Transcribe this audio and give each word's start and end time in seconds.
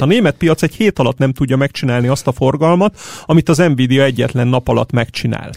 A 0.00 0.04
német 0.04 0.36
piac 0.36 0.62
egy 0.62 0.74
hét 0.74 0.98
alatt 0.98 1.18
nem 1.18 1.32
tudja 1.32 1.56
megcsinálni 1.56 2.08
azt 2.08 2.26
a 2.26 2.32
forgalmat, 2.32 2.98
amit 3.24 3.48
az 3.48 3.58
Nvidia 3.58 4.02
egyetlen 4.02 4.48
nap 4.48 4.68
alatt 4.68 4.92
megcsinál. 4.92 5.50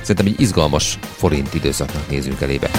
Szerintem 0.00 0.26
egy 0.26 0.40
izgalmas 0.40 0.98
forint 1.00 1.54
időszaknak 1.54 2.08
nézünk 2.10 2.40
elébe. 2.40 2.70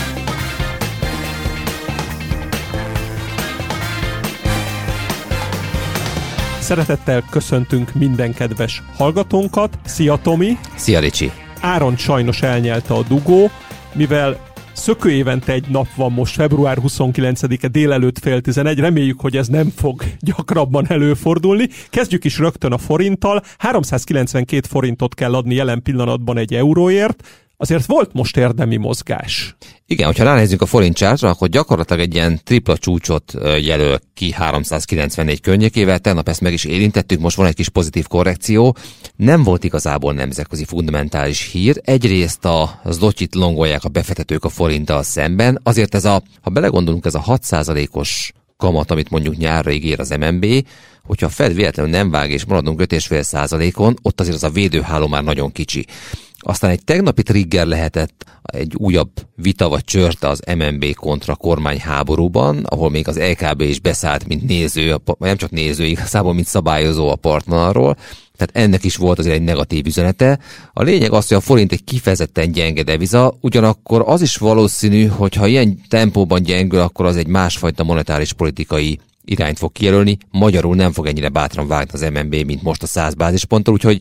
Szeretettel 6.60 7.24
köszöntünk 7.30 7.94
minden 7.94 8.34
kedves 8.34 8.84
hallgatónkat. 8.96 9.80
Szia 9.86 10.20
Tomi! 10.22 10.58
Szia 10.76 11.00
Ricsi! 11.00 11.32
Áron 11.62 11.98
sajnos 11.98 12.42
elnyelte 12.42 12.94
a 12.94 13.04
dugó, 13.04 13.50
mivel 13.94 14.47
Szökő 14.78 15.12
évente 15.12 15.54
egy 15.54 15.68
nap 15.70 15.88
van 15.96 16.12
most, 16.12 16.36
február 16.36 16.78
29-e 16.82 17.68
délelőtt 17.68 18.20
fél 18.20 18.42
11. 18.42 18.80
Reméljük, 18.80 19.20
hogy 19.20 19.38
ez 19.38 19.48
nem 19.48 19.72
fog 19.76 20.04
gyakrabban 20.20 20.86
előfordulni. 20.90 21.68
Kezdjük 21.90 22.24
is 22.24 22.38
rögtön 22.38 22.72
a 22.72 22.78
forinttal. 22.78 23.44
392 23.58 24.68
forintot 24.68 25.14
kell 25.14 25.34
adni 25.34 25.56
jelen 25.56 25.82
pillanatban 25.82 26.38
egy 26.38 26.54
euróért 26.54 27.47
azért 27.58 27.86
volt 27.86 28.14
most 28.14 28.38
érdemi 28.38 28.76
mozgás. 28.76 29.56
Igen, 29.86 30.06
hogyha 30.06 30.24
ránézzünk 30.24 30.62
a 30.62 30.66
forint 30.66 30.96
csártra, 30.96 31.30
akkor 31.30 31.48
gyakorlatilag 31.48 32.02
egy 32.02 32.14
ilyen 32.14 32.40
tripla 32.44 32.78
csúcsot 32.78 33.34
jelöl 33.62 34.00
ki 34.14 34.32
394 34.32 35.42
környékével, 35.42 36.00
tegnap 36.00 36.28
ezt 36.28 36.42
meg 36.42 36.54
is 36.54 36.64
érintettük, 36.64 37.20
most 37.20 37.36
van 37.38 37.46
egy 37.46 37.56
kis 37.56 37.70
pozitív 37.70 38.08
korrekció. 38.08 38.76
Nem 39.16 39.44
volt 39.44 39.64
igazából 39.64 40.14
nemzetközi 40.14 40.66
fundamentális 40.66 41.52
hír. 41.52 41.82
Egyrészt 41.84 42.46
a 42.46 42.82
zlotyit 42.86 43.36
longolják 43.36 43.84
a 43.84 43.90
befektetők 43.90 44.44
a 44.44 44.50
forinttal 44.50 45.04
szemben, 45.04 45.60
azért 45.64 45.96
ez 45.96 46.06
a, 46.06 46.22
ha 46.42 46.50
belegondolunk, 46.50 47.06
ez 47.06 47.16
a 47.16 47.24
6%-os 47.28 48.32
kamat, 48.58 48.92
amit 48.92 49.10
mondjuk 49.10 49.38
nyárra 49.38 49.72
ígér 49.72 50.00
az 50.00 50.10
MNB, 50.10 50.46
hogyha 51.04 51.26
a 51.26 51.30
Fed 51.30 51.54
véletlenül 51.54 51.92
nem 51.92 52.12
vág 52.12 52.32
és 52.32 52.46
maradunk 52.46 52.82
5,5 52.82 53.22
százalékon, 53.22 53.98
ott 54.02 54.20
azért 54.20 54.36
az 54.36 54.44
a 54.44 54.50
védőháló 54.50 55.08
már 55.08 55.24
nagyon 55.24 55.52
kicsi. 55.52 55.86
Aztán 56.50 56.72
egy 56.72 56.84
tegnapi 56.84 57.24
trigger 57.24 57.66
lehetett 57.66 58.26
egy 58.44 58.74
újabb 58.78 59.10
vita 59.36 59.70
vagy 59.70 59.84
csörte 59.84 60.28
az 60.28 60.42
MNB 60.58 60.94
kontra 60.94 61.36
kormány 61.36 61.80
háborúban, 61.80 62.64
ahol 62.64 62.90
még 62.90 63.08
az 63.08 63.20
LKB 63.20 63.62
is 63.62 63.80
beszállt, 63.80 64.28
mint 64.28 64.48
néző, 64.48 64.96
nem 65.20 65.38
csak 65.38 65.50
néző, 65.50 65.86
igazából, 65.86 66.34
mint 66.34 66.48
szabályozó 66.48 67.10
a 67.10 67.16
partnerról. 67.16 67.96
Tehát 68.38 68.68
ennek 68.68 68.84
is 68.84 68.96
volt 68.96 69.20
azért 69.20 69.36
egy 69.36 69.42
negatív 69.42 69.86
üzenete. 69.86 70.40
A 70.74 70.84
lényeg 70.84 71.12
az, 71.12 71.28
hogy 71.28 71.38
a 71.38 71.42
forint 71.42 71.72
egy 71.72 71.84
kifejezetten 71.84 72.52
gyenge 72.52 72.84
deviza, 72.84 73.38
ugyanakkor 73.42 74.04
az 74.06 74.22
is 74.22 74.36
valószínű, 74.36 75.06
hogy 75.06 75.34
ha 75.34 75.48
ilyen 75.48 75.82
tempóban 75.90 76.44
gyengül, 76.44 76.80
akkor 76.80 77.06
az 77.06 77.16
egy 77.16 77.28
másfajta 77.28 77.84
monetáris 77.84 78.34
politikai 78.34 79.00
irányt 79.26 79.58
fog 79.58 79.72
kijelölni. 79.72 80.18
Magyarul 80.32 80.76
nem 80.76 80.92
fog 80.92 81.06
ennyire 81.06 81.30
bátran 81.30 81.68
vágni 81.68 81.92
az 81.94 82.10
MNB, 82.14 82.36
mint 82.36 82.64
most 82.64 82.84
a 82.84 82.88
100 82.88 83.14
bázisponttal, 83.14 83.74
úgyhogy 83.74 84.00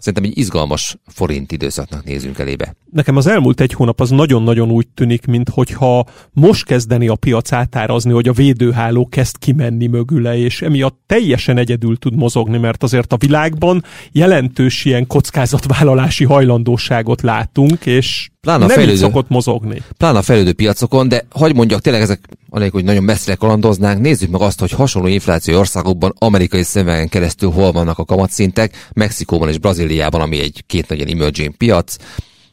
Szerintem 0.00 0.30
egy 0.30 0.38
izgalmas 0.38 0.96
forint 1.06 1.52
időszaknak 1.52 2.04
nézünk 2.04 2.38
elébe. 2.38 2.74
Nekem 2.92 3.16
az 3.16 3.26
elmúlt 3.26 3.60
egy 3.60 3.72
hónap 3.72 4.00
az 4.00 4.10
nagyon-nagyon 4.10 4.70
úgy 4.70 4.88
tűnik, 4.88 5.26
mint 5.26 5.48
hogyha 5.48 6.06
most 6.32 6.64
kezdeni 6.64 7.08
a 7.08 7.14
piac 7.14 7.52
átárazni, 7.52 8.12
hogy 8.12 8.28
a 8.28 8.32
védőháló 8.32 9.08
kezd 9.08 9.38
kimenni 9.38 9.86
mögüle, 9.86 10.36
és 10.36 10.62
emiatt 10.62 11.00
teljesen 11.06 11.58
egyedül 11.58 11.96
tud 11.96 12.16
mozogni, 12.16 12.58
mert 12.58 12.82
azért 12.82 13.12
a 13.12 13.16
világban 13.16 13.84
jelentős 14.12 14.84
ilyen 14.84 15.06
kockázatvállalási 15.06 16.24
hajlandóságot 16.24 17.22
látunk, 17.22 17.86
és 17.86 18.30
Pláne 18.40 18.64
a 18.64 18.66
nem 18.66 18.76
fejlődő, 18.76 18.98
szokott 18.98 19.28
mozogni. 19.28 19.82
Pláne 19.96 20.18
a 20.18 20.22
fejlődő 20.22 20.52
piacokon, 20.52 21.08
de 21.08 21.26
hogy 21.30 21.54
mondjak, 21.54 21.80
tényleg 21.80 22.02
ezek, 22.02 22.28
anélkül, 22.48 22.80
hogy 22.80 22.88
nagyon 22.88 23.04
messzire 23.04 23.34
kalandoznánk, 23.34 24.00
nézzük 24.00 24.30
meg 24.30 24.40
azt, 24.40 24.60
hogy 24.60 24.70
hasonló 24.70 25.08
infláció 25.08 25.58
országokban, 25.58 26.14
amerikai 26.18 26.62
szemben 26.62 27.08
keresztül 27.08 27.50
hol 27.50 27.72
vannak 27.72 27.98
a 27.98 28.04
kamatszintek, 28.04 28.88
Mexikóban 28.92 29.48
és 29.48 29.58
Brazíliában, 29.58 30.20
ami 30.20 30.40
egy 30.40 30.62
két 30.66 30.88
nagy 30.88 31.10
emerging 31.10 31.56
piac, 31.56 31.96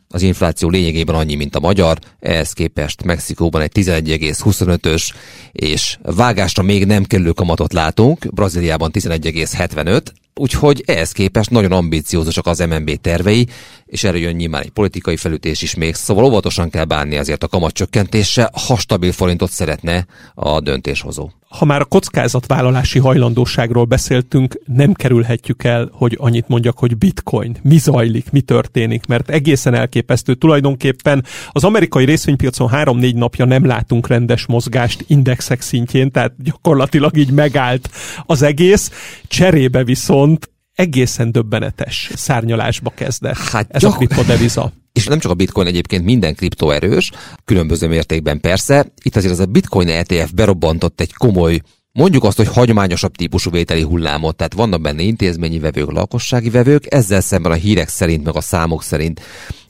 az 0.10 0.22
infláció 0.22 0.70
lényegében 0.70 1.16
annyi, 1.16 1.36
mint 1.36 1.56
a 1.56 1.60
magyar, 1.60 1.98
ehhez 2.20 2.52
képest 2.52 3.04
Mexikóban 3.04 3.62
egy 3.62 3.72
11,25-ös, 3.74 5.10
és 5.52 5.98
vágásra 6.02 6.64
még 6.64 6.86
nem 6.86 7.04
kerülő 7.04 7.32
kamatot 7.32 7.74
látunk, 7.74 8.34
Brazíliában 8.34 8.92
11,75, 8.94 10.02
úgyhogy 10.34 10.84
ehhez 10.86 11.12
képest 11.12 11.50
nagyon 11.50 11.72
ambíciózusak 11.72 12.48
az 12.48 12.60
MNB 12.60 12.96
tervei, 13.02 13.48
és 13.88 14.04
erről 14.04 14.20
jön 14.20 14.36
nyilván 14.36 14.62
egy 14.62 14.70
politikai 14.70 15.18
felütés 15.18 15.62
is 15.62 15.76
még, 15.76 15.96
szóval 15.96 16.24
óvatosan 16.24 16.70
kell 16.70 16.86
bánni 16.86 17.18
azért 17.18 17.44
a 17.44 17.48
kamatcsökkentése, 17.48 18.52
ha 18.68 18.78
stabil 18.78 19.12
forintot 19.12 19.52
szeretne 19.52 20.06
a 20.34 20.60
döntéshozó. 20.60 21.30
Ha 21.48 21.66
már 21.66 21.82
a 21.82 21.86
kockázatvállalási 21.86 23.00
hajlandóságról 23.00 23.86
beszéltünk, 23.86 24.60
nem 24.66 24.94
kerülhetjük 24.94 25.64
el, 25.64 25.90
hogy 25.92 26.18
annyit 26.20 26.48
mondjak, 26.48 26.78
hogy 26.78 26.98
bitcoin, 26.98 27.58
mi 27.62 27.78
zajlik, 27.78 28.32
mi 28.32 28.42
történik, 28.42 29.06
mert 29.06 29.30
egészen 29.30 29.74
elképesztő. 29.74 30.34
Tulajdonképpen 30.34 31.26
az 31.52 31.64
amerikai 31.64 32.06
részvénypiacon 32.06 32.70
három-négy 32.70 33.16
napja 33.16 33.46
nem 33.46 33.66
látunk 33.66 34.08
rendes 34.08 34.46
mozgást 34.46 35.04
indexek 35.08 35.62
szintjén, 35.62 36.12
tehát 36.12 36.34
gyakorlatilag 36.44 37.18
így 37.18 37.32
megállt 37.32 37.90
az 38.26 38.42
egész. 38.42 38.92
Cserébe 39.28 39.84
viszont 39.84 40.50
egészen 40.78 41.32
döbbenetes 41.32 42.12
szárnyalásba 42.16 42.90
kezdett 42.96 43.38
hát 43.38 43.68
ez 43.70 43.82
gyak... 43.82 43.94
a 43.94 43.98
kriptodeviza. 43.98 44.72
És 44.94 45.06
nem 45.06 45.20
csak 45.20 45.32
a 45.32 45.36
bitcoin 45.36 45.68
egyébként 45.68 46.04
minden 46.04 46.36
kriptó 46.36 46.72
erős, 46.72 47.12
különböző 47.46 47.88
mértékben 47.88 48.40
persze. 48.40 48.94
Itt 49.04 49.16
azért 49.16 49.34
az 49.34 49.40
a 49.40 49.46
bitcoin 49.46 49.88
ETF 49.88 50.32
berobbantott 50.32 51.02
egy 51.02 51.14
komoly 51.14 51.62
Mondjuk 51.92 52.24
azt, 52.24 52.38
hogy 52.38 52.48
hagyományosabb 52.48 53.16
típusú 53.16 53.52
vételi 53.52 53.82
hullámot, 53.82 54.36
tehát 54.36 54.54
vannak 54.54 54.82
benne 54.82 55.02
intézményi 55.02 55.60
vevők, 55.60 55.92
lakossági 55.92 56.50
vevők, 56.50 56.94
ezzel 56.94 57.22
szemben 57.22 57.52
a 57.52 57.56
hírek 57.56 57.88
szerint, 57.88 58.24
meg 58.24 58.36
a 58.36 58.42
számok 58.42 58.84
szerint 58.84 59.22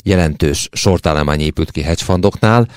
jelentős 0.04 0.70
sortállomány 0.72 1.40
épült 1.40 1.72
ki 1.72 1.82
hedgefundoknál. 1.82 2.68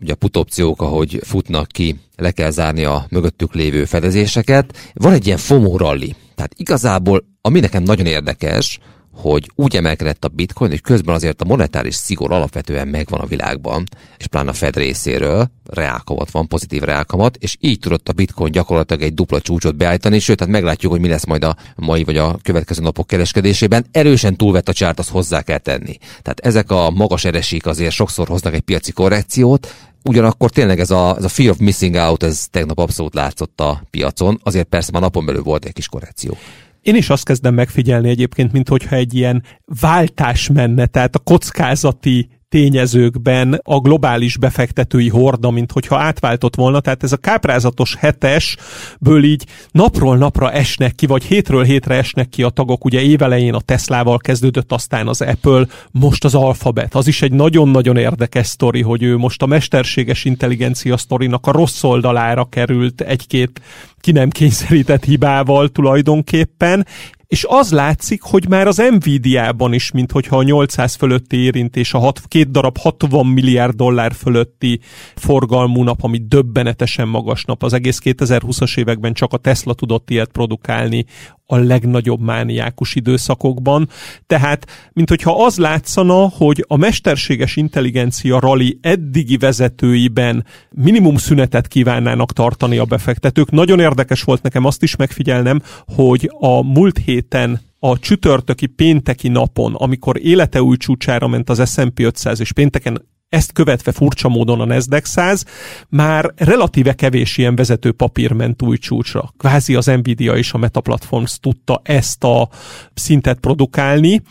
Ugye 0.00 0.12
a 0.12 0.16
put 0.16 0.36
opciók, 0.36 0.82
ahogy 0.82 1.20
futnak 1.22 1.68
ki, 1.68 2.00
le 2.16 2.30
kell 2.30 2.50
zárni 2.50 2.84
a 2.84 3.06
mögöttük 3.08 3.54
lévő 3.54 3.84
fedezéseket. 3.84 4.92
Van 4.94 5.12
egy 5.12 5.26
ilyen 5.26 5.38
FOMO 5.38 5.76
rally. 5.76 6.14
Tehát 6.40 6.54
igazából, 6.56 7.24
ami 7.40 7.60
nekem 7.60 7.82
nagyon 7.82 8.06
érdekes, 8.06 8.78
hogy 9.14 9.50
úgy 9.54 9.76
emelkedett 9.76 10.24
a 10.24 10.28
bitcoin, 10.28 10.70
hogy 10.70 10.80
közben 10.80 11.14
azért 11.14 11.42
a 11.42 11.44
monetáris 11.44 11.94
szigor 11.94 12.32
alapvetően 12.32 12.88
megvan 12.88 13.20
a 13.20 13.26
világban, 13.26 13.84
és 14.18 14.26
pláne 14.26 14.50
a 14.50 14.52
Fed 14.52 14.76
részéről 14.76 15.50
reálkamat 15.64 16.30
van, 16.30 16.48
pozitív 16.48 16.82
reálkamat, 16.82 17.36
és 17.36 17.56
így 17.60 17.78
tudott 17.78 18.08
a 18.08 18.12
bitcoin 18.12 18.52
gyakorlatilag 18.52 19.02
egy 19.02 19.14
dupla 19.14 19.40
csúcsot 19.40 19.76
beállítani, 19.76 20.18
sőt, 20.18 20.36
tehát 20.36 20.52
meglátjuk, 20.52 20.92
hogy 20.92 21.00
mi 21.00 21.08
lesz 21.08 21.26
majd 21.26 21.44
a 21.44 21.56
mai 21.76 22.04
vagy 22.04 22.16
a 22.16 22.38
következő 22.42 22.82
napok 22.82 23.06
kereskedésében. 23.06 23.86
Erősen 23.90 24.36
túlvett 24.36 24.68
a 24.68 24.72
csárt, 24.72 24.98
azt 24.98 25.10
hozzá 25.10 25.42
kell 25.42 25.58
tenni. 25.58 25.96
Tehát 26.22 26.40
ezek 26.40 26.70
a 26.70 26.90
magas 26.90 27.24
eresik 27.24 27.66
azért 27.66 27.92
sokszor 27.92 28.28
hoznak 28.28 28.54
egy 28.54 28.60
piaci 28.60 28.92
korrekciót, 28.92 29.74
Ugyanakkor 30.04 30.50
tényleg 30.50 30.80
ez 30.80 30.90
a, 30.90 31.16
ez 31.16 31.24
a 31.24 31.28
fear 31.28 31.50
of 31.50 31.58
missing 31.58 31.94
out, 31.94 32.22
ez 32.22 32.46
tegnap 32.50 32.78
abszolút 32.78 33.14
látszott 33.14 33.60
a 33.60 33.82
piacon, 33.90 34.40
azért 34.42 34.68
persze 34.68 34.92
már 34.92 35.02
napon 35.02 35.26
belül 35.26 35.42
volt 35.42 35.64
egy 35.64 35.72
kis 35.72 35.88
korrekció. 35.88 36.36
Én 36.82 36.94
is 36.94 37.10
azt 37.10 37.24
kezdem 37.24 37.54
megfigyelni 37.54 38.08
egyébként, 38.08 38.52
mint 38.52 38.68
hogyha 38.68 38.96
egy 38.96 39.14
ilyen 39.14 39.42
váltás 39.80 40.48
menne, 40.48 40.86
tehát 40.86 41.14
a 41.14 41.18
kockázati 41.18 42.28
tényezőkben 42.50 43.60
a 43.62 43.78
globális 43.78 44.36
befektetői 44.36 45.08
horda, 45.08 45.50
mint 45.50 45.72
hogyha 45.72 45.98
átváltott 45.98 46.54
volna, 46.54 46.80
tehát 46.80 47.02
ez 47.02 47.12
a 47.12 47.16
káprázatos 47.16 47.94
hetesből 47.94 49.24
így 49.24 49.46
napról 49.70 50.16
napra 50.16 50.52
esnek 50.52 50.94
ki, 50.94 51.06
vagy 51.06 51.24
hétről 51.24 51.64
hétre 51.64 51.94
esnek 51.94 52.28
ki 52.28 52.42
a 52.42 52.48
tagok, 52.48 52.84
ugye 52.84 53.00
évelején 53.00 53.54
a 53.54 53.60
Teslával 53.60 54.18
kezdődött, 54.18 54.72
aztán 54.72 55.08
az 55.08 55.20
Apple, 55.20 55.66
most 55.90 56.24
az 56.24 56.34
Alphabet. 56.34 56.94
Az 56.94 57.06
is 57.06 57.22
egy 57.22 57.32
nagyon-nagyon 57.32 57.96
érdekes 57.96 58.46
sztori, 58.46 58.82
hogy 58.82 59.02
ő 59.02 59.16
most 59.16 59.42
a 59.42 59.46
mesterséges 59.46 60.24
intelligencia 60.24 60.96
sztorinak 60.96 61.46
a 61.46 61.52
rossz 61.52 61.82
oldalára 61.82 62.44
került 62.44 63.00
egy-két 63.00 63.60
ki 64.00 64.12
nem 64.12 64.30
kényszerített 64.30 65.04
hibával 65.04 65.68
tulajdonképpen, 65.68 66.86
és 67.30 67.44
az 67.48 67.72
látszik, 67.72 68.22
hogy 68.22 68.48
már 68.48 68.66
az 68.66 68.82
Nvidia-ban 68.90 69.72
is, 69.72 69.90
mint 69.90 70.12
hogyha 70.12 70.36
a 70.36 70.42
800 70.42 70.94
fölötti 70.94 71.36
érintés, 71.36 71.94
a 71.94 71.98
hat, 71.98 72.20
két 72.28 72.50
darab 72.50 72.78
60 72.78 73.26
milliárd 73.26 73.74
dollár 73.74 74.12
fölötti 74.12 74.80
forgalmú 75.14 75.82
nap, 75.82 76.02
ami 76.02 76.18
döbbenetesen 76.28 77.08
magas 77.08 77.44
nap. 77.44 77.62
Az 77.62 77.72
egész 77.72 78.00
2020-as 78.04 78.78
években 78.78 79.12
csak 79.12 79.32
a 79.32 79.36
Tesla 79.36 79.74
tudott 79.74 80.10
ilyet 80.10 80.30
produkálni 80.30 81.06
a 81.50 81.56
legnagyobb 81.56 82.20
mániákus 82.20 82.94
időszakokban. 82.94 83.88
Tehát, 84.26 84.66
mint 84.92 85.08
hogyha 85.08 85.44
az 85.44 85.58
látszana, 85.58 86.28
hogy 86.28 86.64
a 86.68 86.76
mesterséges 86.76 87.56
intelligencia 87.56 88.40
rali 88.40 88.78
eddigi 88.82 89.36
vezetőiben 89.36 90.44
minimum 90.70 91.16
szünetet 91.16 91.68
kívánnának 91.68 92.32
tartani 92.32 92.78
a 92.78 92.84
befektetők. 92.84 93.50
Nagyon 93.50 93.80
érdekes 93.80 94.22
volt 94.22 94.42
nekem 94.42 94.64
azt 94.64 94.82
is 94.82 94.96
megfigyelnem, 94.96 95.62
hogy 95.86 96.30
a 96.38 96.62
múlt 96.62 96.98
héten 96.98 97.60
a 97.78 97.98
csütörtöki 97.98 98.66
pénteki 98.66 99.28
napon, 99.28 99.74
amikor 99.74 100.16
élete 100.22 100.62
új 100.62 100.76
csúcsára 100.76 101.28
ment 101.28 101.50
az 101.50 101.70
S&P 101.70 102.00
500, 102.00 102.40
és 102.40 102.52
pénteken 102.52 103.08
ezt 103.30 103.52
követve 103.52 103.92
furcsa 103.92 104.28
módon 104.28 104.60
a 104.60 104.64
Nasdaq 104.64 105.06
100, 105.06 105.44
már 105.88 106.32
relatíve 106.36 106.92
kevés 106.92 107.36
ilyen 107.36 107.56
vezető 107.56 107.92
papír 107.92 108.32
ment 108.32 108.62
új 108.62 108.76
csúcsra. 108.78 109.32
Kvázi 109.36 109.74
az 109.74 109.86
Nvidia 109.86 110.36
és 110.36 110.52
a 110.52 110.58
Meta 110.58 110.80
Platforms 110.80 111.38
tudta 111.40 111.80
ezt 111.84 112.24
a 112.24 112.48
szintet 112.94 113.38
produkálni, 113.38 114.22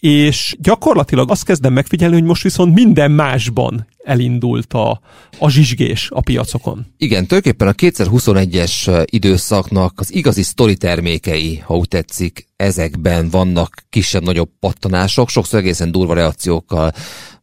és 0.00 0.56
gyakorlatilag 0.60 1.30
azt 1.30 1.44
kezdem 1.44 1.72
megfigyelni, 1.72 2.14
hogy 2.14 2.24
most 2.24 2.42
viszont 2.42 2.74
minden 2.74 3.10
másban 3.10 3.86
elindult 4.04 4.72
a, 4.72 5.00
a 5.38 5.50
zsizsgés 5.50 6.08
a 6.10 6.20
piacokon. 6.20 6.86
Igen, 6.96 7.26
tulajdonképpen 7.26 7.68
a 7.68 7.72
2021-es 7.72 9.04
időszaknak 9.10 10.00
az 10.00 10.14
igazi 10.14 10.42
sztori 10.42 10.76
termékei, 10.76 11.62
ha 11.64 11.76
úgy 11.76 11.88
tetszik, 11.88 12.46
ezekben 12.56 13.30
vannak 13.30 13.84
kisebb-nagyobb 13.90 14.50
pattanások, 14.60 15.28
sokszor 15.28 15.58
egészen 15.58 15.90
durva 15.90 16.14
reakciókkal 16.14 16.92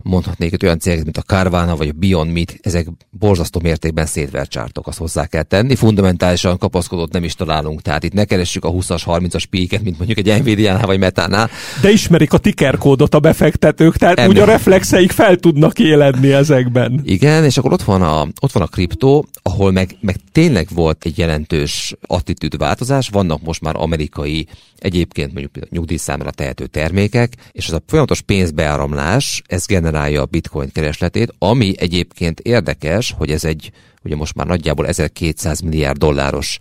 mondhatnék 0.03 0.50
hogy 0.50 0.65
olyan 0.65 0.80
cégek, 0.80 1.03
mint 1.03 1.18
a 1.18 1.21
Carvana 1.21 1.75
vagy 1.75 1.88
a 1.88 1.92
Beyond 1.95 2.31
Meat, 2.31 2.56
ezek 2.62 2.88
borzasztó 3.09 3.59
mértékben 3.63 4.06
szétvercsártok, 4.06 4.88
azt 4.88 4.98
hozzá 4.98 5.25
kell 5.25 5.44
tenni. 5.44 5.75
Fundamentálisan 5.75 6.57
kapaszkodott 6.57 7.12
nem 7.12 7.24
is 7.24 7.33
találunk, 7.33 7.81
tehát 7.81 8.03
itt 8.03 8.13
ne 8.13 8.25
keressük 8.25 8.65
a 8.65 8.71
20-as, 8.71 9.01
30-as 9.06 9.44
píket, 9.50 9.83
mint 9.83 9.98
mondjuk 9.98 10.27
egy 10.27 10.42
Nvidia-nál 10.42 10.86
vagy 10.86 11.00
Metánál. 11.00 11.50
De 11.81 11.92
ismerik 11.92 12.33
a 12.33 12.38
ticker 12.38 12.77
kódot 12.77 13.15
a 13.15 13.19
befektetők, 13.19 13.98
tehát 13.98 14.19
Ember. 14.19 14.36
úgy 14.36 14.42
a 14.42 14.51
reflexeik 14.51 15.12
fel 15.12 15.36
tudnak 15.36 15.80
éledni 15.80 16.31
ezekben. 16.31 17.01
Igen, 17.04 17.44
és 17.44 17.57
akkor 17.57 17.74
ott 17.74 17.83
van 17.83 18.01
a, 18.01 18.27
ott 18.42 18.51
van 18.51 18.63
a 18.63 18.68
kriptó, 18.68 19.25
ahol 19.42 19.71
meg, 19.71 19.95
meg 20.00 20.15
tényleg 20.31 20.68
volt 20.74 21.06
egy 21.06 21.18
jelentős 21.18 21.95
attitűdváltozás, 22.07 23.09
vannak 23.09 23.42
most 23.42 23.62
már 23.62 23.75
amerikai 23.77 24.47
egyébként 24.77 25.33
mondjuk 25.33 25.69
nyugdíjszámra 25.69 26.31
tehető 26.31 26.65
termékek, 26.65 27.33
és 27.51 27.68
az 27.68 27.74
a 27.74 27.81
folyamatos 27.88 28.21
pénzbeáramlás, 28.21 29.42
ez 29.45 29.65
generálja 29.92 30.22
a 30.22 30.26
bitcoin 30.26 30.72
keresletét, 30.72 31.34
ami 31.38 31.74
egyébként 31.78 32.40
érdekes, 32.40 33.14
hogy 33.18 33.32
ez 33.32 33.44
egy, 33.44 33.72
ugye 34.04 34.16
most 34.16 34.36
már 34.36 34.48
nagyjából 34.48 34.88
1200 34.88 35.60
milliárd 35.60 35.98
dolláros 35.98 36.58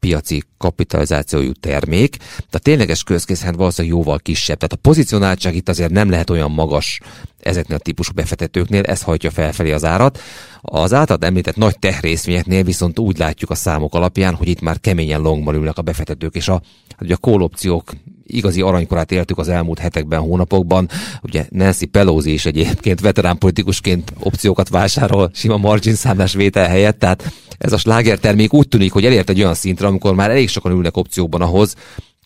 piaci 0.00 0.42
kapitalizációjú 0.58 1.52
termék, 1.52 2.16
de 2.18 2.56
a 2.56 2.58
tényleges 2.58 3.02
közkészhet 3.02 3.54
valószínűleg 3.54 3.96
jóval 3.96 4.18
kisebb. 4.18 4.56
Tehát 4.56 4.72
a 4.72 4.88
pozicionáltság 4.88 5.54
itt 5.54 5.68
azért 5.68 5.90
nem 5.90 6.10
lehet 6.10 6.30
olyan 6.30 6.50
magas 6.50 7.00
ezeknél 7.40 7.76
a 7.76 7.80
típusú 7.80 8.12
befektetőknél, 8.14 8.82
ez 8.82 9.02
hajtja 9.02 9.30
felfelé 9.30 9.72
az 9.72 9.84
árat. 9.84 10.18
Az 10.60 10.92
általad 10.92 11.24
említett 11.24 11.56
nagy 11.56 11.78
tech 11.78 12.00
részvényeknél 12.00 12.62
viszont 12.62 12.98
úgy 12.98 13.18
látjuk 13.18 13.50
a 13.50 13.54
számok 13.54 13.94
alapján, 13.94 14.34
hogy 14.34 14.48
itt 14.48 14.60
már 14.60 14.80
keményen 14.80 15.20
longban 15.20 15.54
ülnek 15.54 15.78
a 15.78 15.82
befektetők, 15.82 16.34
és 16.34 16.48
a, 16.48 16.62
ugye 17.00 17.14
a 17.14 17.16
kólopciók 17.16 17.92
igazi 18.26 18.60
aranykorát 18.60 19.12
éltük 19.12 19.38
az 19.38 19.48
elmúlt 19.48 19.78
hetekben, 19.78 20.20
hónapokban. 20.20 20.88
Ugye 21.22 21.46
Nancy 21.50 21.84
Pelosi 21.84 22.32
is 22.32 22.46
egyébként 22.46 23.00
veterán 23.00 23.38
politikusként 23.38 24.12
opciókat 24.18 24.68
vásárol 24.68 25.30
sima 25.34 25.56
margin 25.56 25.94
számlás 25.94 26.34
vétel 26.34 26.68
helyett, 26.68 26.98
tehát 26.98 27.32
ez 27.58 27.72
a 27.72 27.78
slágertermék 27.78 28.52
úgy 28.52 28.68
tűnik, 28.68 28.92
hogy 28.92 29.04
elért 29.04 29.30
egy 29.30 29.40
olyan 29.40 29.54
szintre, 29.54 29.86
amikor 29.86 30.14
már 30.14 30.30
elég 30.30 30.48
sokan 30.48 30.72
ülnek 30.72 30.96
opciókban 30.96 31.42
ahhoz, 31.42 31.74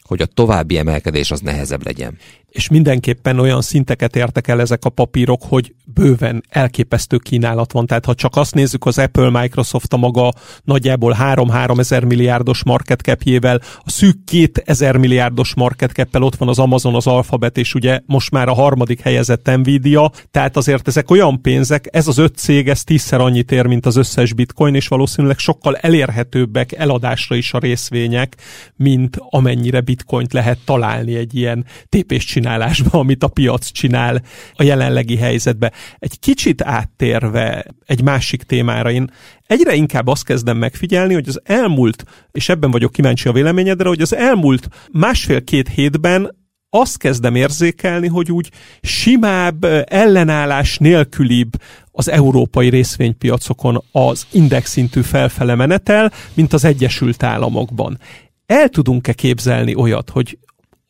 hogy 0.02 0.20
a 0.22 0.26
további 0.26 0.78
emelkedés 0.78 1.30
az 1.30 1.40
nehezebb 1.40 1.84
legyen 1.84 2.18
és 2.50 2.68
mindenképpen 2.68 3.38
olyan 3.38 3.62
szinteket 3.62 4.16
értek 4.16 4.48
el 4.48 4.60
ezek 4.60 4.84
a 4.84 4.90
papírok, 4.90 5.42
hogy 5.48 5.74
bőven 5.94 6.44
elképesztő 6.48 7.16
kínálat 7.16 7.72
van. 7.72 7.86
Tehát 7.86 8.04
ha 8.04 8.14
csak 8.14 8.36
azt 8.36 8.54
nézzük, 8.54 8.86
az 8.86 8.98
Apple, 8.98 9.40
Microsoft 9.40 9.92
a 9.92 9.96
maga 9.96 10.32
nagyjából 10.64 11.16
3-3 11.20 11.78
ezer 11.78 12.04
milliárdos 12.04 12.64
market 12.64 13.00
capjével, 13.00 13.60
a 13.78 13.90
szűk 13.90 14.24
2 14.24 14.62
ezer 14.64 14.96
milliárdos 14.96 15.54
market 15.54 15.92
cap 15.92 16.08
ott 16.22 16.36
van 16.36 16.48
az 16.48 16.58
Amazon, 16.58 16.94
az 16.94 17.06
Alphabet, 17.06 17.58
és 17.58 17.74
ugye 17.74 18.00
most 18.06 18.30
már 18.30 18.48
a 18.48 18.54
harmadik 18.54 19.00
helyezett 19.00 19.56
Nvidia, 19.56 20.10
tehát 20.30 20.56
azért 20.56 20.88
ezek 20.88 21.10
olyan 21.10 21.42
pénzek, 21.42 21.88
ez 21.90 22.08
az 22.08 22.18
öt 22.18 22.36
cég, 22.36 22.68
ez 22.68 22.84
tízszer 22.84 23.20
annyit 23.20 23.52
ér, 23.52 23.66
mint 23.66 23.86
az 23.86 23.96
összes 23.96 24.32
bitcoin, 24.32 24.74
és 24.74 24.88
valószínűleg 24.88 25.38
sokkal 25.38 25.76
elérhetőbbek 25.76 26.72
eladásra 26.72 27.36
is 27.36 27.52
a 27.52 27.58
részvények, 27.58 28.36
mint 28.76 29.16
amennyire 29.20 29.80
bitcoint 29.80 30.32
lehet 30.32 30.58
találni 30.64 31.14
egy 31.14 31.36
ilyen 31.36 31.64
tépés 31.88 32.24
csinálásba, 32.40 32.98
amit 32.98 33.22
a 33.22 33.28
piac 33.28 33.70
csinál 33.70 34.22
a 34.54 34.62
jelenlegi 34.62 35.16
helyzetbe. 35.16 35.72
Egy 35.98 36.18
kicsit 36.18 36.62
áttérve 36.62 37.64
egy 37.86 38.02
másik 38.02 38.42
témára, 38.42 38.90
én 38.90 39.10
egyre 39.46 39.74
inkább 39.74 40.06
azt 40.06 40.24
kezdem 40.24 40.56
megfigyelni, 40.56 41.14
hogy 41.14 41.28
az 41.28 41.40
elmúlt, 41.44 42.04
és 42.32 42.48
ebben 42.48 42.70
vagyok 42.70 42.92
kíváncsi 42.92 43.28
a 43.28 43.32
véleményedre, 43.32 43.88
hogy 43.88 44.00
az 44.00 44.14
elmúlt 44.14 44.68
másfél-két 44.92 45.68
hétben 45.68 46.38
azt 46.70 46.98
kezdem 46.98 47.34
érzékelni, 47.34 48.08
hogy 48.08 48.32
úgy 48.32 48.50
simább, 48.80 49.64
ellenállás 49.88 50.78
nélkülibb 50.78 51.50
az 51.92 52.08
európai 52.08 52.68
részvénypiacokon 52.68 53.82
az 53.92 54.26
indexintű 54.32 55.00
felfele 55.00 55.54
menetel, 55.54 56.12
mint 56.34 56.52
az 56.52 56.64
Egyesült 56.64 57.22
Államokban. 57.22 57.98
El 58.46 58.68
tudunk-e 58.68 59.12
képzelni 59.12 59.74
olyat, 59.74 60.10
hogy 60.10 60.38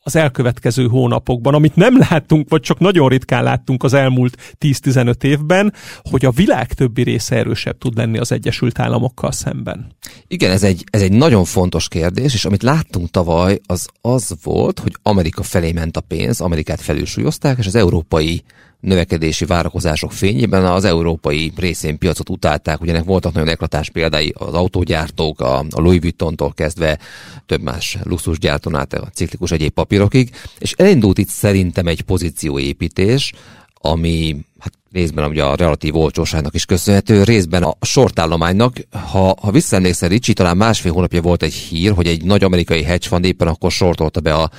az 0.03 0.17
elkövetkező 0.17 0.87
hónapokban, 0.87 1.55
amit 1.55 1.77
nem 1.77 1.99
láttunk, 1.99 2.49
vagy 2.49 2.61
csak 2.61 2.79
nagyon 2.79 3.09
ritkán 3.09 3.43
láttunk 3.43 3.83
az 3.83 3.93
elmúlt 3.93 4.55
10-15 4.61 5.23
évben, 5.23 5.73
hogy 6.03 6.25
a 6.25 6.31
világ 6.31 6.73
többi 6.73 7.03
része 7.03 7.37
erősebb 7.37 7.79
tud 7.79 7.97
lenni 7.97 8.19
az 8.19 8.33
Egyesült 8.33 8.79
Államokkal 8.79 9.33
szemben. 9.33 9.97
Igen, 10.29 10.51
ez 10.51 10.63
egy, 10.63 10.85
ez 10.91 11.03
egy 11.03 11.13
nagyon 11.13 11.45
fontos 11.45 11.89
kérdés, 11.89 12.35
és 12.35 12.45
amit 12.45 12.63
láttunk 12.63 13.11
tavaly, 13.11 13.61
az 13.67 13.89
az 14.01 14.35
volt, 14.43 14.79
hogy 14.79 14.97
Amerika 15.03 15.43
felé 15.43 15.73
ment 15.73 15.97
a 15.97 16.01
pénz, 16.01 16.41
Amerikát 16.41 16.81
felülsúlyozták, 16.81 17.59
és 17.59 17.67
az 17.67 17.75
európai 17.75 18.43
növekedési 18.81 19.45
várakozások 19.45 20.13
fényében. 20.13 20.65
Az 20.65 20.85
európai 20.85 21.53
részvénypiacot 21.57 22.29
utálták, 22.29 22.81
ugyanek 22.81 23.05
voltak 23.05 23.33
nagyon 23.33 23.49
eklatás 23.49 23.91
példái 23.91 24.35
az 24.39 24.55
autógyártók, 24.55 25.41
a, 25.41 25.65
Louis 25.71 26.01
Vuitton-tól 26.01 26.53
kezdve 26.53 26.99
több 27.47 27.63
más 27.63 27.99
luxusgyártón 28.03 28.75
át 28.75 28.93
a 28.93 29.11
ciklikus 29.15 29.51
egyéb 29.51 29.73
papírokig, 29.73 30.31
és 30.59 30.73
elindult 30.73 31.19
itt 31.19 31.29
szerintem 31.29 31.87
egy 31.87 32.03
pozícióépítés, 32.03 33.33
ami 33.75 34.37
hát 34.59 34.73
részben 34.93 35.29
ugye 35.29 35.45
a 35.45 35.55
relatív 35.55 35.97
olcsóságnak 35.97 36.55
is 36.55 36.65
köszönhető, 36.65 37.23
részben 37.23 37.63
a 37.63 37.77
sortállománynak. 37.81 38.77
Ha, 38.91 39.37
ha 39.41 39.51
visszaemlékszel, 39.51 40.09
Ricsi, 40.09 40.33
talán 40.33 40.57
másfél 40.57 40.93
hónapja 40.93 41.23
volt 41.23 41.43
egy 41.43 41.53
hír, 41.53 41.93
hogy 41.93 42.07
egy 42.07 42.25
nagy 42.25 42.45
amerikai 42.45 42.83
hedge 42.83 43.09
fund 43.09 43.25
éppen 43.25 43.49
akkor 43.49 43.71
sortolta 43.71 44.21
be 44.21 44.35
a, 44.35 44.51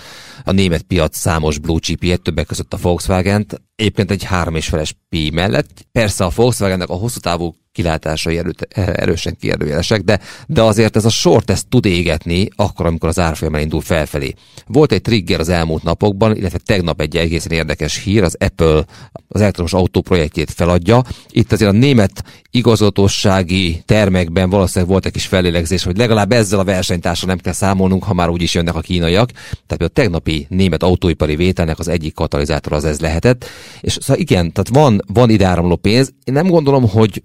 a 0.43 0.51
német 0.51 0.81
piac 0.81 1.17
számos 1.17 1.59
blue 1.59 1.79
chipjét, 1.79 2.21
többek 2.21 2.45
között 2.45 2.73
a 2.73 2.77
Volkswagen-t, 2.81 3.61
egyébként 3.75 4.11
egy 4.11 4.23
három 4.23 4.55
és 4.55 4.67
feles 4.67 4.95
pi 5.09 5.29
mellett. 5.29 5.87
Persze 5.91 6.23
a 6.23 6.31
Volkswagennek 6.35 6.89
a 6.89 6.93
hosszú 6.93 7.19
távú 7.19 7.55
kilátásai 7.71 8.37
erő, 8.37 8.53
erősen 8.75 9.37
kérdőjelesek, 9.39 10.01
de, 10.01 10.19
de 10.47 10.61
azért 10.61 10.95
ez 10.95 11.05
a 11.05 11.09
short 11.09 11.49
ezt 11.49 11.67
tud 11.67 11.85
égetni 11.85 12.47
akkor, 12.55 12.85
amikor 12.85 13.09
az 13.09 13.19
árfolyam 13.19 13.55
indul 13.55 13.81
felfelé. 13.81 14.33
Volt 14.67 14.91
egy 14.91 15.01
trigger 15.01 15.39
az 15.39 15.49
elmúlt 15.49 15.83
napokban, 15.83 16.35
illetve 16.35 16.57
tegnap 16.65 17.01
egy 17.01 17.17
egészen 17.17 17.51
érdekes 17.51 18.03
hír, 18.03 18.23
az 18.23 18.35
Apple 18.39 18.85
az 19.27 19.41
elektromos 19.41 19.73
autó 19.73 20.01
projektjét 20.01 20.51
feladja. 20.51 21.03
Itt 21.29 21.51
azért 21.51 21.71
a 21.71 21.77
német 21.77 22.23
igazatossági 22.51 23.81
termekben 23.85 24.49
valószínűleg 24.49 24.89
volt 24.91 25.05
egy 25.05 25.11
kis 25.11 25.25
felélegzés, 25.25 25.83
hogy 25.83 25.97
legalább 25.97 26.31
ezzel 26.31 26.59
a 26.59 26.63
versenytársal 26.63 27.27
nem 27.27 27.37
kell 27.37 27.53
számolnunk, 27.53 28.03
ha 28.03 28.13
már 28.13 28.29
úgyis 28.29 28.53
jönnek 28.53 28.75
a 28.75 28.81
kínaiak. 28.81 29.31
Tehát 29.67 29.81
a 29.81 29.87
tegnapi 29.87 30.45
német 30.49 30.83
autóipari 30.83 31.35
vételnek 31.35 31.79
az 31.79 31.87
egyik 31.87 32.13
katalizátor 32.13 32.73
az 32.73 32.85
ez 32.85 32.99
lehetett. 32.99 33.45
És 33.81 33.97
szóval 34.01 34.21
igen, 34.21 34.51
tehát 34.51 34.69
van, 34.69 35.01
van 35.13 35.29
ide 35.29 35.45
áramló 35.45 35.75
pénz. 35.75 36.13
Én 36.23 36.33
nem 36.33 36.47
gondolom, 36.47 36.89
hogy 36.89 37.23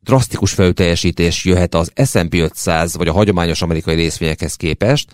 drasztikus 0.00 0.52
felteljesítés 0.52 1.44
jöhet 1.44 1.74
az 1.74 1.92
S&P 2.04 2.34
500 2.34 2.96
vagy 2.96 3.08
a 3.08 3.12
hagyományos 3.12 3.62
amerikai 3.62 3.94
részvényekhez 3.94 4.54
képest, 4.54 5.12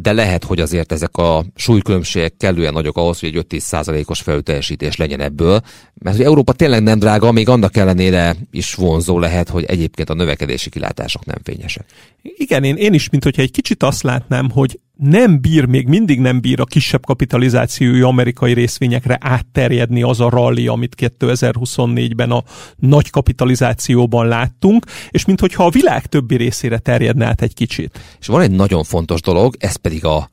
de 0.00 0.12
lehet, 0.12 0.44
hogy 0.44 0.60
azért 0.60 0.92
ezek 0.92 1.16
a 1.16 1.44
súlykülönbségek 1.54 2.36
kellően 2.36 2.72
nagyok 2.72 2.96
ahhoz, 2.96 3.20
hogy 3.20 3.36
egy 3.36 3.46
5-10 3.48 3.58
százalékos 3.58 4.20
felteljesítés 4.20 4.96
legyen 4.96 5.20
ebből, 5.20 5.60
mert 5.94 6.16
hogy 6.16 6.24
Európa 6.24 6.52
tényleg 6.52 6.82
nem 6.82 6.98
drága, 6.98 7.32
még 7.32 7.48
annak 7.48 7.76
ellenére 7.76 8.36
is 8.50 8.74
vonzó 8.74 9.18
lehet, 9.18 9.48
hogy 9.48 9.64
egyébként 9.64 10.10
a 10.10 10.14
növekedési 10.14 10.70
kilátások 10.70 11.24
nem 11.24 11.38
fényesek. 11.42 11.86
Igen, 12.22 12.64
én, 12.64 12.76
én 12.76 12.92
is, 12.92 13.10
mint 13.10 13.24
hogyha 13.24 13.42
egy 13.42 13.50
kicsit 13.50 13.82
azt 13.82 14.02
látnám, 14.02 14.50
hogy 14.50 14.80
nem 14.96 15.40
bír, 15.40 15.64
még 15.64 15.86
mindig 15.86 16.20
nem 16.20 16.40
bír 16.40 16.60
a 16.60 16.64
kisebb 16.64 17.06
kapitalizációjú 17.06 18.06
amerikai 18.06 18.52
részvényekre 18.52 19.18
átterjedni 19.20 20.02
az 20.02 20.20
a 20.20 20.28
rally, 20.28 20.66
amit 20.66 20.94
2024-ben 20.98 22.30
a 22.30 22.44
nagy 22.76 23.10
kapitalizációban 23.10 24.26
láttunk, 24.26 24.84
és 25.10 25.24
minthogyha 25.24 25.64
a 25.64 25.70
világ 25.70 26.06
többi 26.06 26.36
részére 26.36 26.78
terjedne 26.78 27.26
át 27.26 27.42
egy 27.42 27.54
kicsit. 27.54 27.98
És 28.20 28.26
van 28.26 28.40
egy 28.40 28.50
nagyon 28.50 28.84
fontos 28.84 29.20
dolog, 29.20 29.54
ez 29.58 29.76
pedig 29.86 30.04
a, 30.04 30.30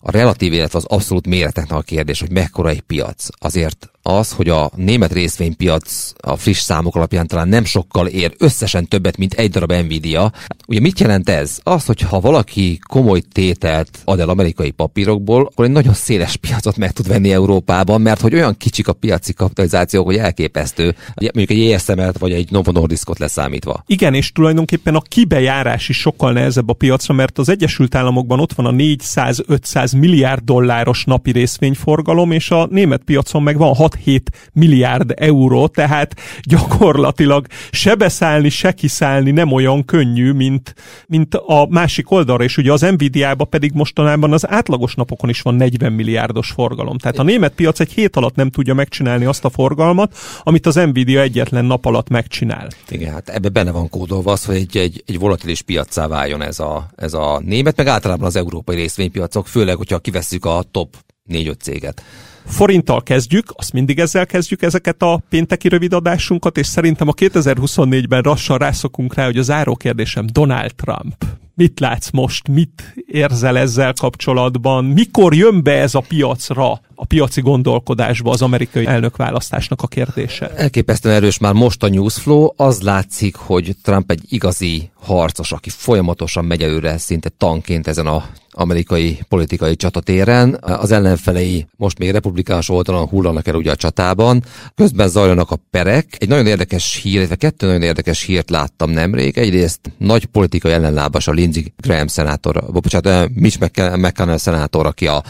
a 0.00 0.10
relatív, 0.10 0.52
illetve 0.52 0.78
az 0.78 0.84
abszolút 0.84 1.26
méreteknek 1.26 1.78
a 1.78 1.82
kérdés, 1.82 2.20
hogy 2.20 2.30
mekkora 2.30 2.68
egy 2.68 2.80
piac. 2.80 3.26
Azért 3.38 3.90
az, 4.06 4.32
hogy 4.32 4.48
a 4.48 4.70
német 4.76 5.12
részvénypiac 5.12 6.12
a 6.20 6.36
friss 6.36 6.60
számok 6.60 6.96
alapján 6.96 7.26
talán 7.26 7.48
nem 7.48 7.64
sokkal 7.64 8.06
ér 8.06 8.34
összesen 8.38 8.88
többet, 8.88 9.16
mint 9.16 9.34
egy 9.34 9.50
darab 9.50 9.72
Nvidia. 9.72 10.32
Ugye 10.66 10.80
mit 10.80 11.00
jelent 11.00 11.28
ez? 11.28 11.58
Az, 11.62 11.84
hogy 11.84 12.00
ha 12.00 12.20
valaki 12.20 12.78
komoly 12.88 13.20
tételt 13.32 13.98
ad 14.04 14.20
el 14.20 14.28
amerikai 14.28 14.70
papírokból, 14.70 15.46
akkor 15.46 15.64
egy 15.64 15.70
nagyon 15.70 15.94
széles 15.94 16.36
piacot 16.36 16.76
meg 16.76 16.92
tud 16.92 17.08
venni 17.08 17.32
Európában, 17.32 18.00
mert 18.00 18.20
hogy 18.20 18.34
olyan 18.34 18.56
kicsik 18.56 18.88
a 18.88 18.92
piaci 18.92 19.32
kapitalizációk, 19.32 20.04
hogy 20.04 20.16
elképesztő. 20.16 20.94
Mondjuk 21.14 21.50
egy 21.50 21.70
ESM-et 21.70 22.18
vagy 22.18 22.32
egy 22.32 22.50
Novo 22.50 22.72
Nordiskot 22.72 23.18
leszámítva. 23.18 23.82
Igen, 23.86 24.14
és 24.14 24.32
tulajdonképpen 24.32 24.94
a 24.94 25.00
kibejárás 25.00 25.88
is 25.88 25.98
sokkal 25.98 26.32
nehezebb 26.32 26.68
a 26.68 26.72
piacra, 26.72 27.14
mert 27.14 27.38
az 27.38 27.48
Egyesült 27.48 27.94
Államokban 27.94 28.40
ott 28.40 28.52
van 28.52 28.66
a 28.66 28.72
400-500 28.72 29.98
milliárd 29.98 30.44
dolláros 30.44 31.04
napi 31.04 31.30
részvényforgalom, 31.30 32.32
és 32.32 32.50
a 32.50 32.66
német 32.70 33.02
piacon 33.04 33.42
meg 33.42 33.56
van 33.56 33.74
6-7 34.04 34.20
milliárd 34.52 35.12
euró, 35.16 35.66
tehát 35.66 36.14
gyakorlatilag 36.42 37.46
se 37.70 37.94
beszállni, 37.94 38.48
se 38.48 38.72
kiszállni 38.72 39.30
nem 39.30 39.52
olyan 39.52 39.84
könnyű, 39.84 40.32
mint, 40.32 40.74
mint 41.06 41.34
a 41.34 41.66
másik 41.70 42.10
oldalra, 42.10 42.44
és 42.44 42.56
ugye 42.56 42.72
az 42.72 42.80
Nvidia-ba 42.80 43.44
pedig 43.44 43.72
mostanában 43.72 44.32
az 44.32 44.48
átlagos 44.48 44.94
napokon 44.94 45.30
is 45.30 45.40
van 45.40 45.54
40 45.54 45.92
milliárdos 45.92 46.50
forgalom. 46.50 46.98
Tehát 46.98 47.18
a 47.18 47.22
német 47.22 47.54
piac 47.54 47.80
egy 47.80 47.92
hét 47.92 48.16
alatt 48.16 48.34
nem 48.34 48.50
tudja 48.50 48.74
megcsinálni 48.74 49.24
azt 49.24 49.44
a 49.44 49.50
forgalmat, 49.50 50.16
amit 50.42 50.66
az 50.66 50.74
Nvidia 50.74 51.20
egyetlen 51.20 51.64
nap 51.64 51.84
alatt 51.84 52.08
megcsinál. 52.08 52.68
Igen, 52.88 53.12
hát 53.12 53.28
ebbe 53.28 53.48
benne 53.48 53.70
van 53.70 53.88
kódolva 53.88 54.32
az, 54.32 54.44
hogy 54.44 54.56
egy, 54.56 54.76
egy, 54.76 55.02
egy 55.06 55.18
volatilis 55.18 55.62
piacá 55.62 56.06
váljon 56.06 56.42
ez 56.42 56.58
a, 56.58 56.90
ez 56.96 57.12
a 57.12 57.40
német, 57.44 57.76
meg 57.76 57.86
általában 57.86 58.26
az 58.26 58.36
európai 58.36 58.76
részvénypiacok, 58.76 59.46
főleg, 59.46 59.76
hogyha 59.76 59.98
kivesszük 59.98 60.44
a 60.44 60.64
top 60.70 60.96
4-5 61.28 61.58
céget. 61.58 62.02
Forinttal 62.46 63.02
kezdjük, 63.02 63.52
azt 63.56 63.72
mindig 63.72 63.98
ezzel 63.98 64.26
kezdjük 64.26 64.62
ezeket 64.62 65.02
a 65.02 65.22
pénteki 65.28 65.68
rövidadásunkat, 65.68 66.58
és 66.58 66.66
szerintem 66.66 67.08
a 67.08 67.12
2024-ben 67.12 68.22
lassan 68.24 68.58
rászokunk 68.58 69.14
rá, 69.14 69.24
hogy 69.24 69.38
a 69.38 69.42
záró 69.42 69.76
kérdésem 69.76 70.26
Donald 70.32 70.74
Trump. 70.74 71.24
Mit 71.54 71.80
látsz 71.80 72.10
most? 72.10 72.48
Mit 72.48 72.94
érzel 73.06 73.58
ezzel 73.58 73.92
kapcsolatban? 74.00 74.84
Mikor 74.84 75.34
jön 75.34 75.62
be 75.62 75.72
ez 75.72 75.94
a 75.94 76.04
piacra, 76.08 76.80
a 76.94 77.04
piaci 77.04 77.40
gondolkodásba 77.40 78.30
az 78.30 78.42
amerikai 78.42 78.86
elnökválasztásnak 78.86 79.82
a 79.82 79.86
kérdése? 79.86 80.50
Elképesztően 80.56 81.14
erős 81.14 81.38
már 81.38 81.52
most 81.52 81.82
a 81.82 81.88
newsflow. 81.88 82.48
Az 82.56 82.80
látszik, 82.80 83.36
hogy 83.36 83.76
Trump 83.82 84.10
egy 84.10 84.22
igazi 84.28 84.90
harcos, 85.00 85.52
aki 85.52 85.70
folyamatosan 85.70 86.44
megy 86.44 86.62
előre 86.62 86.98
szinte 86.98 87.28
tanként 87.28 87.86
ezen 87.86 88.06
a 88.06 88.24
amerikai 88.56 89.18
politikai 89.28 89.76
csatatéren. 89.76 90.58
Az 90.60 90.90
ellenfelei 90.90 91.66
most 91.76 91.98
még 91.98 92.10
republikánus 92.10 92.68
oldalon 92.68 93.06
hullanak 93.06 93.48
el 93.48 93.54
ugye 93.54 93.70
a 93.70 93.76
csatában. 93.76 94.44
Közben 94.74 95.08
zajlanak 95.08 95.50
a 95.50 95.58
perek. 95.70 96.16
Egy 96.18 96.28
nagyon 96.28 96.46
érdekes 96.46 97.00
hír, 97.02 97.14
illetve 97.14 97.36
kettő 97.36 97.66
nagyon 97.66 97.82
érdekes 97.82 98.22
hírt 98.22 98.50
láttam 98.50 98.90
nemrég. 98.90 99.38
Egyrészt 99.38 99.80
nagy 99.98 100.24
politikai 100.24 100.72
ellenlábas 100.72 101.26
a 101.28 101.32
Lindsey 101.32 101.72
Graham 101.76 102.06
szenátor, 102.06 102.64
bocsánat, 102.72 103.30
Mitch 103.34 103.60
McConnell 103.96 104.36
szenátor, 104.36 104.86
aki 104.86 105.06
a 105.06 105.22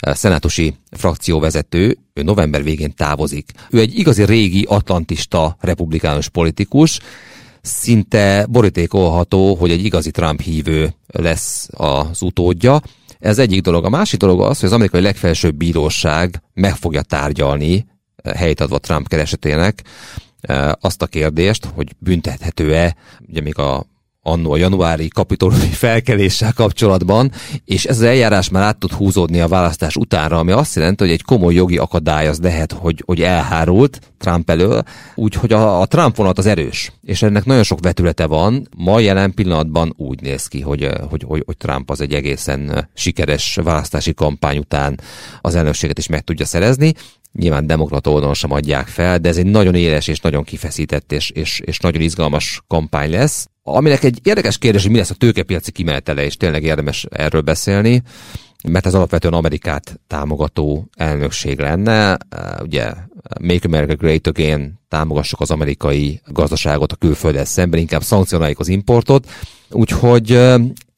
szenátusi 0.00 0.74
frakcióvezető, 0.90 1.98
ő 2.14 2.22
november 2.22 2.62
végén 2.62 2.94
távozik. 2.94 3.52
Ő 3.70 3.78
egy 3.78 3.98
igazi 3.98 4.24
régi 4.24 4.64
atlantista 4.68 5.56
republikánus 5.60 6.28
politikus, 6.28 6.98
szinte 7.62 8.46
borítékolható, 8.46 9.54
hogy 9.54 9.70
egy 9.70 9.84
igazi 9.84 10.10
Trump 10.10 10.40
hívő 10.40 10.94
lesz 11.06 11.68
az 11.72 12.22
utódja. 12.22 12.80
Ez 13.18 13.38
egyik 13.38 13.60
dolog. 13.60 13.84
A 13.84 13.88
másik 13.88 14.20
dolog 14.20 14.40
az, 14.40 14.58
hogy 14.58 14.68
az 14.68 14.74
amerikai 14.74 15.00
legfelsőbb 15.00 15.54
bíróság 15.54 16.42
meg 16.54 16.76
fogja 16.76 17.02
tárgyalni, 17.02 17.86
helyt 18.36 18.60
adva 18.60 18.78
Trump 18.78 19.08
keresetének, 19.08 19.82
azt 20.80 21.02
a 21.02 21.06
kérdést, 21.06 21.64
hogy 21.74 21.94
büntethető-e, 21.98 22.96
ugye 23.28 23.40
még 23.40 23.58
a 23.58 23.86
annó 24.30 24.52
a 24.52 24.56
januári 24.56 25.08
kapitolói 25.08 25.72
felkeléssel 25.84 26.52
kapcsolatban, 26.52 27.32
és 27.64 27.84
ez 27.84 27.96
az 27.96 28.02
eljárás 28.02 28.48
már 28.48 28.62
át 28.62 28.78
tud 28.78 28.92
húzódni 28.92 29.40
a 29.40 29.48
választás 29.48 29.96
utánra, 29.96 30.38
ami 30.38 30.52
azt 30.52 30.74
jelenti, 30.74 31.04
hogy 31.04 31.12
egy 31.12 31.22
komoly 31.22 31.54
jogi 31.54 31.78
akadály 31.78 32.26
az 32.26 32.38
lehet, 32.38 32.72
hogy, 32.72 33.02
hogy 33.06 33.22
elhárult 33.22 34.00
Trump 34.18 34.50
elől, 34.50 34.82
úgyhogy 35.14 35.52
a, 35.52 35.80
a 35.80 35.86
Trump 35.86 36.16
vonat 36.16 36.38
az 36.38 36.46
erős, 36.46 36.92
és 37.02 37.22
ennek 37.22 37.44
nagyon 37.44 37.62
sok 37.62 37.80
vetülete 37.80 38.26
van. 38.26 38.68
Ma 38.76 39.00
jelen 39.00 39.34
pillanatban 39.34 39.94
úgy 39.96 40.20
néz 40.20 40.46
ki, 40.46 40.60
hogy, 40.60 40.88
hogy, 41.10 41.24
hogy, 41.26 41.42
hogy 41.46 41.56
Trump 41.56 41.90
az 41.90 42.00
egy 42.00 42.14
egészen 42.14 42.88
sikeres 42.94 43.58
választási 43.62 44.14
kampány 44.14 44.58
után 44.58 45.00
az 45.40 45.54
elnökséget 45.54 45.98
is 45.98 46.06
meg 46.06 46.20
tudja 46.20 46.46
szerezni, 46.46 46.92
nyilván 47.32 47.66
demokrata 47.66 48.10
oldalon 48.10 48.34
sem 48.34 48.52
adják 48.52 48.86
fel, 48.86 49.18
de 49.18 49.28
ez 49.28 49.36
egy 49.36 49.46
nagyon 49.46 49.74
éles 49.74 50.08
és 50.08 50.20
nagyon 50.20 50.44
kifeszített 50.44 51.12
és, 51.12 51.30
és, 51.30 51.60
és 51.64 51.78
nagyon 51.78 52.00
izgalmas 52.00 52.62
kampány 52.66 53.10
lesz. 53.10 53.46
Aminek 53.74 54.04
egy 54.04 54.20
érdekes 54.22 54.58
kérdés, 54.58 54.82
hogy 54.82 54.90
mi 54.90 54.98
lesz 54.98 55.10
a 55.10 55.14
tőkepiaci 55.14 55.72
kimenetele, 55.72 56.24
és 56.24 56.36
tényleg 56.36 56.62
érdemes 56.62 57.06
erről 57.10 57.40
beszélni, 57.40 58.02
mert 58.68 58.86
ez 58.86 58.94
alapvetően 58.94 59.34
Amerikát 59.34 60.00
támogató 60.06 60.88
elnökség 60.94 61.58
lenne. 61.58 62.16
Ugye 62.62 62.92
Make 63.40 63.68
America 63.68 63.94
Great 63.94 64.26
Again, 64.26 64.80
támogassuk 64.88 65.40
az 65.40 65.50
amerikai 65.50 66.20
gazdaságot 66.26 66.92
a 66.92 66.96
külfölddel 66.96 67.44
szemben, 67.44 67.80
inkább 67.80 68.02
szankcionáljuk 68.02 68.58
az 68.58 68.68
importot. 68.68 69.30
Úgyhogy 69.70 70.32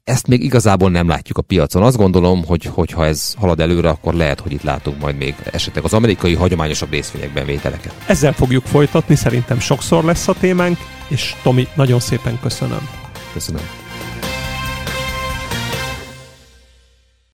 ezt 0.04 0.26
még 0.26 0.44
igazából 0.44 0.90
nem 0.90 1.08
látjuk 1.08 1.38
a 1.38 1.42
piacon. 1.42 1.82
Azt 1.82 1.96
gondolom, 1.96 2.44
hogy, 2.44 2.64
hogy 2.64 2.90
ha 2.90 3.06
ez 3.06 3.34
halad 3.38 3.60
előre, 3.60 3.88
akkor 3.88 4.14
lehet, 4.14 4.40
hogy 4.40 4.52
itt 4.52 4.62
látunk 4.62 5.00
majd 5.00 5.16
még 5.16 5.34
esetleg 5.52 5.84
az 5.84 5.92
amerikai 5.92 6.34
hagyományosabb 6.34 6.90
részvényekben 6.90 7.46
vételeket. 7.46 7.94
Ezzel 8.06 8.32
fogjuk 8.32 8.64
folytatni, 8.64 9.14
szerintem 9.14 9.58
sokszor 9.58 10.04
lesz 10.04 10.28
a 10.28 10.34
témánk, 10.40 10.78
és 11.10 11.34
Tomi, 11.42 11.68
nagyon 11.74 12.00
szépen 12.00 12.38
köszönöm. 12.40 12.88
Köszönöm. 13.32 13.79